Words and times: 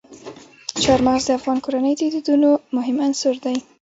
چار 0.83 0.99
مغز 1.07 1.23
د 1.25 1.29
افغان 1.39 1.57
کورنیو 1.65 1.97
د 2.01 2.05
دودونو 2.13 2.49
مهم 2.75 2.97
عنصر 3.05 3.35
دی. 3.45 3.57